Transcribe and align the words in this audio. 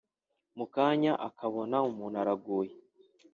mu 0.57 0.65
kanya 0.75 1.13
akabona 1.27 1.77
umuntu 1.89 2.15
araguye, 2.21 2.73